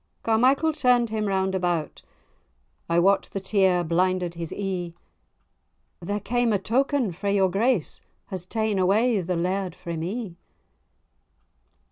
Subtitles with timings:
[0.23, 2.01] Carmichael turn'd him round about
[2.89, 4.95] (I wot the tear blinded his ee),
[5.99, 10.37] "There came a token frae your grace, Has ta'en away the laird frae me."